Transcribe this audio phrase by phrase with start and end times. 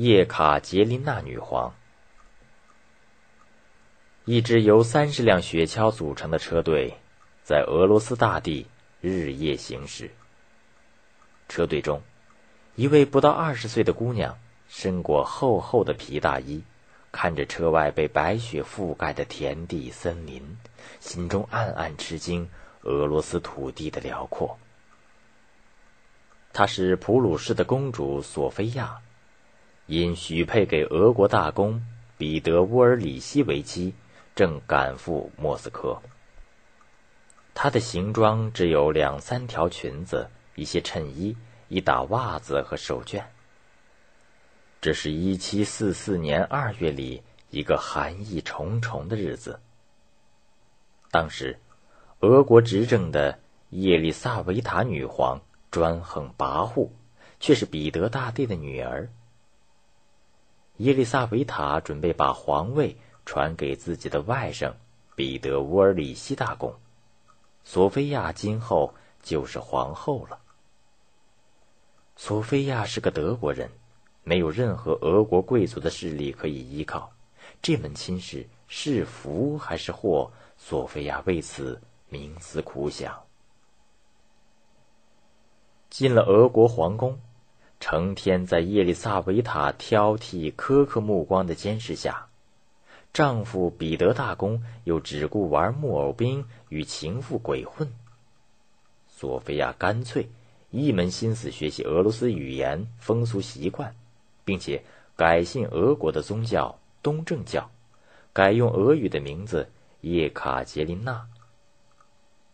[0.00, 1.74] 叶卡捷琳娜女皇。
[4.24, 6.94] 一支由三十辆雪橇组成的车队，
[7.42, 8.68] 在俄罗斯大地
[9.00, 10.12] 日夜行驶。
[11.48, 12.00] 车队中，
[12.76, 14.38] 一位不到二十岁的姑娘
[14.68, 16.62] 身裹厚厚的皮大衣，
[17.10, 20.58] 看着车外被白雪覆盖的田地森林，
[21.00, 22.48] 心中暗暗吃惊
[22.82, 24.60] 俄罗斯土地的辽阔。
[26.52, 29.00] 她是普鲁士的公主索菲亚。
[29.88, 31.82] 因许配给俄国大公
[32.18, 33.94] 彼得乌尔里希为妻，
[34.34, 35.98] 正赶赴莫斯科。
[37.54, 41.34] 她的行装只有两三条裙子、一些衬衣、
[41.68, 43.24] 一打袜子和手绢。
[44.78, 49.58] 这是一七四四年二月里一个寒意重重的日子。
[51.10, 51.58] 当时，
[52.20, 53.38] 俄国执政的
[53.70, 56.90] 叶利萨维塔女皇专横跋扈，
[57.40, 59.08] 却是彼得大帝的女儿。
[60.78, 64.72] 耶利萨维塔准备把皇位传给自己的外甥
[65.14, 66.72] 彼得乌尔里希大公，
[67.64, 70.38] 索菲亚今后就是皇后了。
[72.16, 73.68] 索菲亚是个德国人，
[74.22, 77.10] 没有任何俄国贵族的势力可以依靠，
[77.60, 80.30] 这门亲事是福还是祸？
[80.56, 81.80] 索菲亚为此
[82.10, 83.16] 冥思苦想。
[85.90, 87.18] 进了俄国皇宫。
[87.80, 92.26] 成天在叶利萨维塔挑剔、苛刻目光的监视下，
[93.12, 97.88] 丈夫彼得大公又只顾玩木偶兵与情妇鬼混。
[99.06, 100.28] 索菲亚干脆
[100.70, 103.94] 一门心思学习俄罗斯语言、风俗习惯，
[104.44, 104.82] 并且
[105.16, 107.70] 改信俄国的宗教东正教，
[108.32, 111.26] 改用俄语的名字叶卡捷琳娜。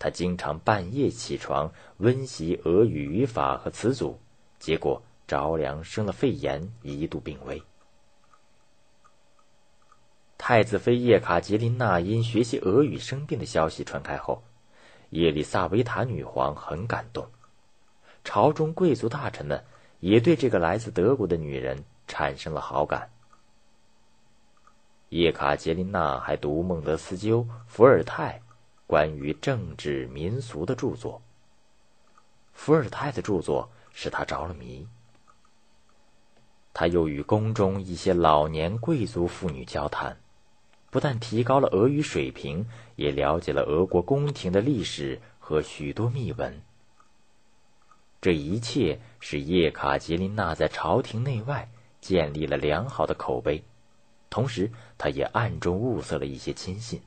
[0.00, 4.18] 她经常半夜起床温习俄语语法和词组，
[4.58, 5.00] 结果。
[5.32, 7.62] 着凉生了肺炎，一度病危。
[10.36, 14.42] 太子妃叶卡捷琳娜因学习俄语生病的消息传开后，
[15.08, 17.26] 叶丽萨维塔女皇很感动，
[18.24, 19.64] 朝中贵族大臣们
[20.00, 23.08] 也对这个来自德国的女人产生了好感。
[25.08, 28.42] 叶卡捷琳娜还读孟德斯鸠、伏尔泰
[28.86, 31.22] 关于政治民俗的著作。
[32.52, 34.86] 伏尔泰的著作使她着了迷。
[36.74, 40.18] 他又与宫中一些老年贵族妇女交谈，
[40.90, 42.66] 不但提高了俄语水平，
[42.96, 46.62] 也了解了俄国宫廷的历史和许多秘闻。
[48.20, 51.68] 这一切使叶卡捷琳娜在朝廷内外
[52.00, 53.64] 建立了良好的口碑，
[54.30, 57.02] 同时，他也暗中物色了一些亲信。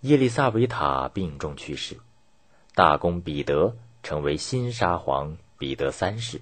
[0.00, 1.98] 叶利萨维塔病重去世，
[2.74, 6.40] 大公彼得成为新沙皇彼得三世。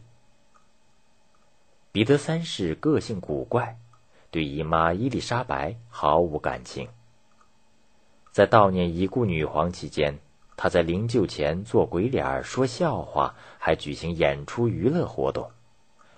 [1.93, 3.79] 彼得三世个性古怪，
[4.31, 6.89] 对姨妈伊丽莎白毫无感情。
[8.31, 10.19] 在悼念已故女皇期间，
[10.57, 15.51] 他在灵柩前做鬼脸、说笑话，还举行演出娱乐活动，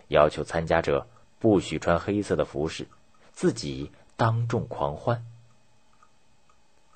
[0.06, 1.08] 要求参加者
[1.40, 2.86] 不许穿黑色的服饰，
[3.32, 5.26] 自己当众狂欢。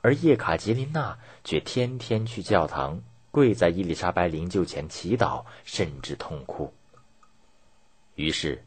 [0.02, 3.02] 而叶卡捷琳娜却天天去教堂，
[3.32, 6.72] 跪在伊丽莎白灵柩前祈祷，甚至痛哭。
[8.14, 8.62] 于是。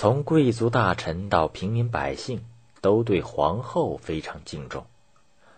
[0.00, 2.44] 从贵族大臣到平民百姓，
[2.80, 4.86] 都对皇后非常敬重。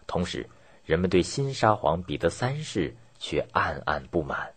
[0.07, 0.49] 同时，
[0.87, 4.55] 人们对新沙皇彼得三世却暗暗不满，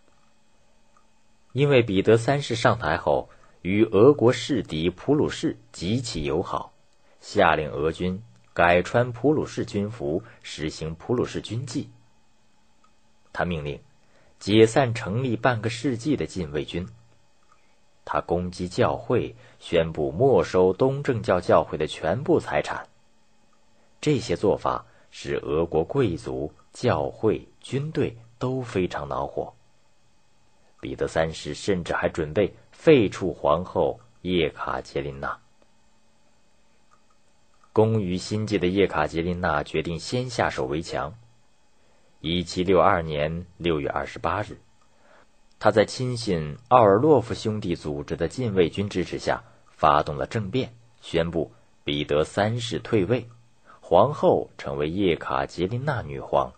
[1.52, 3.28] 因为彼得三世上台后
[3.60, 6.72] 与俄国世敌普鲁士极其友好，
[7.20, 8.22] 下令俄军
[8.54, 11.90] 改穿普鲁士军服，实行普鲁士军纪。
[13.34, 13.78] 他命令
[14.38, 16.88] 解散成立半个世纪的禁卫军。
[18.04, 22.86] 他攻击教会，宣布没收东正教教会的全部财产。
[24.00, 29.52] 这些做法使俄国贵族、教会、军队都非常恼火。
[30.80, 35.38] 彼得三世甚至还准备废黜皇后叶卡捷琳娜。
[37.72, 41.14] 工于心计的叶卡捷琳娜决定先下手为强。
[42.20, 44.58] 一七六二年六月二十八日。
[45.64, 51.50] 他在亲信奥尔洛夫兄弟组织的禁卫军支持下，发动了政变，宣布
[51.84, 53.26] 彼得三世退位，
[53.80, 56.52] 皇后成为叶卡捷琳娜女皇。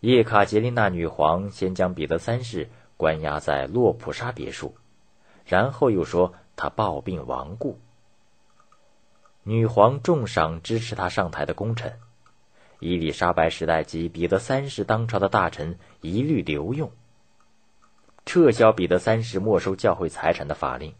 [0.00, 4.74] 叶卡捷琳娜女皇先将彼得三世关押在洛普沙别墅，
[5.44, 7.78] 然后又说他暴病亡故。
[9.42, 12.00] 女皇重赏支持他上台的功臣。
[12.78, 16.90] 伊丽莎白时代及彼得三世当朝的大臣一律留用。
[18.24, 20.94] 撤销彼得三世没收教会财产的法令，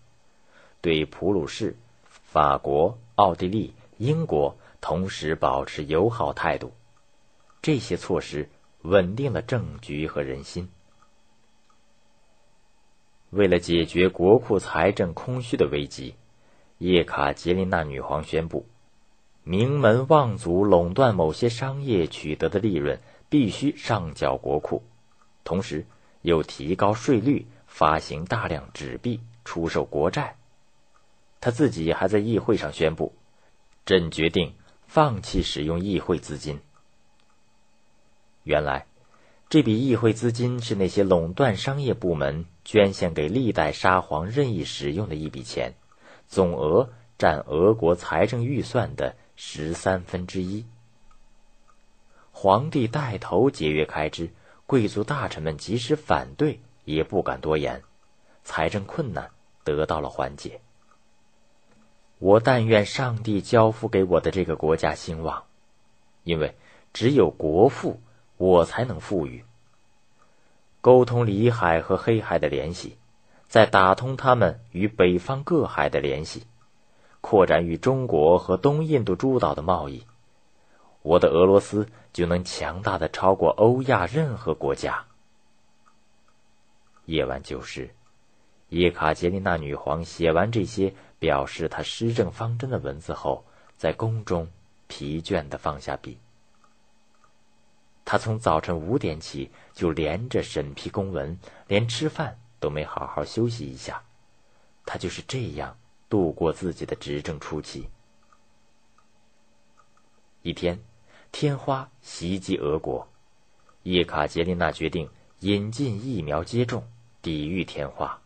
[0.81, 6.73] 对普鲁士、法国、奥地利、英国同时保持友好态度。
[7.61, 8.49] 这些措施
[8.83, 10.69] 稳定了政局和人心。
[13.31, 16.15] 为了解决国库财政空虚的危机，
[16.79, 18.65] 叶卡捷琳娜女皇宣布，
[19.49, 22.99] 名门望族垄断某些商业取得的利润
[23.29, 24.83] 必须上缴国库，
[25.45, 25.87] 同时
[26.21, 30.35] 又提高税率，发行大量纸币，出售国债。
[31.41, 33.15] 他自己还在议会上宣布
[33.87, 34.55] ：“朕决定
[34.89, 36.59] 放弃使用议会资金。”
[38.43, 38.87] 原来。
[39.49, 45.75] 这笔议会资金是那些垄断商业部门捐献给历代沙皇任意使用的一笔钱，
[46.27, 50.67] 总额占俄国财政预算的十三分之一。
[52.33, 54.31] 皇帝带头节约开支，
[54.67, 57.83] 贵族大臣们即使反对也不敢多言，
[58.43, 59.31] 财政困难
[59.63, 60.61] 得到了缓解。
[62.19, 65.45] 我但愿上帝交付给我的这个国家兴旺，
[66.25, 66.57] 因为
[66.93, 68.01] 只有国富。
[68.39, 69.47] 我才能富裕。
[70.83, 72.99] 沟通里海和黑海的联系，
[73.49, 76.47] 再打通他们与北方各海的联系，
[77.29, 80.07] 扩展与中国和东印度诸岛的贸易，
[81.03, 85.07] 我的俄罗斯就能强大的超过欧亚任何国家。
[87.05, 87.91] 夜晚九时，
[88.69, 93.45] 叶卡捷琳娜女皇写完这些表示她施政方针的文字后，
[93.77, 94.47] 在宫中
[94.87, 96.19] 疲倦的放下笔。
[98.05, 104.05] 他从早晨五点起就连着审批公文，连吃饭都没好好休息一下。
[104.85, 105.77] 他就是这样
[106.09, 107.89] 度过自己的执政初期。
[110.43, 110.79] 一天，
[111.33, 113.07] 天花袭击俄国，
[113.83, 115.09] 叶卡捷琳娜决定
[115.41, 116.87] 引进疫苗接种，
[117.21, 118.21] 抵御天花。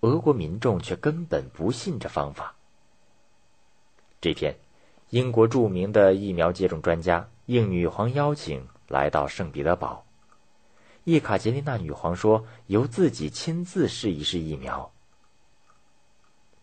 [0.00, 2.54] 俄国民众却根本不信这方法。
[4.20, 4.54] 这天，
[5.10, 7.28] 英国著名的疫苗接种专家。
[7.46, 10.02] 应女皇邀请，来到圣彼得堡。
[11.04, 14.90] 叶卡捷琳娜女皇说：“由自己亲自试一试疫苗。”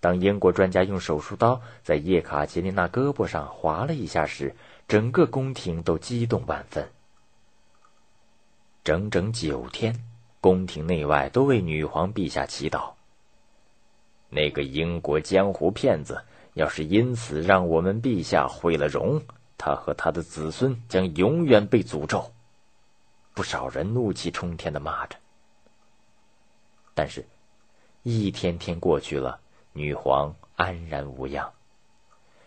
[0.02, 4.56] 当英国专家用手术刀在叶卡捷琳娜胳膊上划了一下时，
[4.88, 6.90] 整个宫廷都激动万分。
[8.84, 10.04] 整整九天，
[10.42, 12.94] 宫廷内外都为女皇陛下祈祷。
[14.30, 16.24] 那个英国江湖骗子，
[16.56, 19.22] 要是因此让我们陛下毁了容。
[19.56, 22.32] 他和他的子孙将永远被诅咒。
[23.36, 25.16] 不少人怒气冲天的骂着。
[26.96, 27.24] 但是，
[28.02, 29.41] 一天天过去了，
[29.74, 31.52] 女皇安然无恙。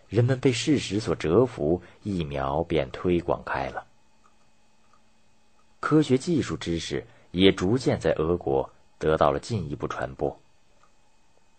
[0.09, 3.87] 人们被事实所折服，疫苗便推广开了。
[5.81, 10.41] 科学技术知识也逐渐在俄国得到了进一步传播。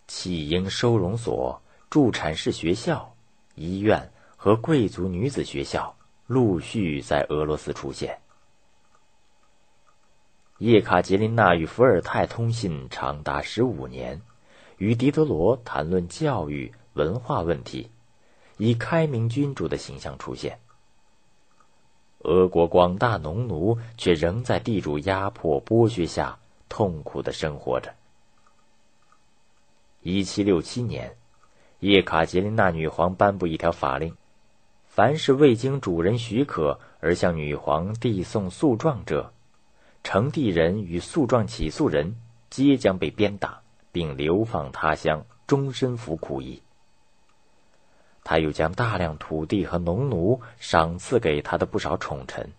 [0.06, 1.60] 弃婴收容所、
[1.90, 3.14] 助产士学校、
[3.54, 4.12] 医院。
[4.38, 5.96] 和贵族女子学校
[6.26, 8.20] 陆续在俄罗斯出现。
[10.58, 14.22] 叶卡捷琳娜与伏尔泰通信长达十五年，
[14.78, 17.90] 与狄德罗谈论教育、文化问题，
[18.58, 20.58] 以开明君主的形象出现。
[22.20, 26.38] 俄国广大农奴却仍在地主压迫剥削下
[26.68, 27.94] 痛苦的生活着。
[30.02, 31.16] 一七六七年，
[31.80, 34.16] 叶卡捷琳娜女皇颁布一条法令。
[34.86, 39.32] 凡是未经主人许可而向女皇递送诉状者，
[40.02, 42.16] 呈递人与诉状起诉人
[42.48, 43.60] 皆将被鞭打，
[43.96, 46.60] 并流放他乡，终身服苦役。
[48.22, 52.52] 他又将大量土地和农奴赏赐给他的不少宠臣。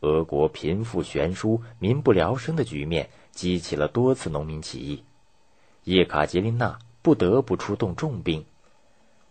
[0.00, 5.04] 俄国贫富悬殊、民不聊生的局面激起了多次农民起义，
[5.84, 8.44] 叶卡捷琳娜不得不出动重兵。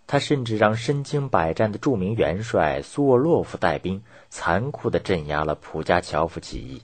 [0.08, 6.82] 他甚至让身经百战的著名元帅苏沃洛夫带兵，残酷地镇压了普加乔夫起义。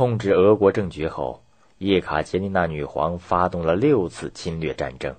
[0.00, 1.42] 控制俄国政局后，
[1.76, 5.14] 叶卡捷琳娜女皇发动了六次侵略战争，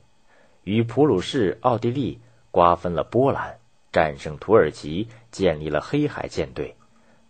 [0.64, 2.20] 与普鲁士、奥地利
[2.50, 3.60] 瓜分了波兰，
[3.92, 6.76] 战胜土耳其，建立了黑海舰队，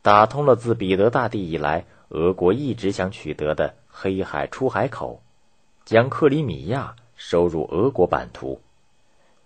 [0.01, 5.21] 打通了自彼得大帝以来俄国一直想取得的黑海出海口，
[5.83, 6.95] 将克里米亚。
[7.17, 8.61] 收入俄国版图，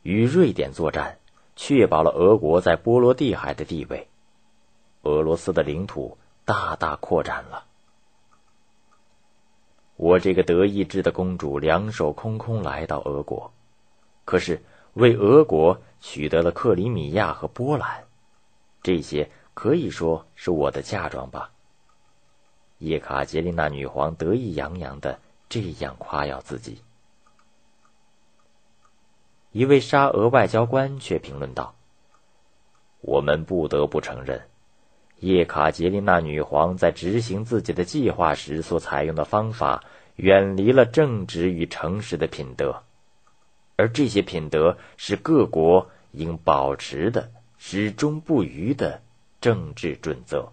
[0.03, 1.17] 与瑞典作战，
[1.55, 4.07] 确保了俄国在波罗的海的地位。
[5.01, 7.65] 俄罗斯的领土大大扩展了。
[9.97, 13.51] 我这个德意志的公主两手空空来到俄国，
[14.25, 14.61] 可是
[14.93, 18.03] 为俄国取得了克里米亚和波兰，
[18.83, 21.49] 这些可以说是我的嫁妆吧。
[22.79, 26.81] 叶卡捷琳娜女皇得意洋洋的这样夸耀自己。
[29.53, 31.73] 一位沙俄外交官却评论道
[32.99, 34.45] ：“我们不得不承认，
[35.19, 39.83] 叶卡捷琳娜女皇在执行自己的计划时所采用的方法，
[40.17, 42.83] 远离了正直与诚实的品德，
[43.75, 49.01] 而这些品德是各国应保持的、始终不渝的
[49.41, 50.51] 政治准则。”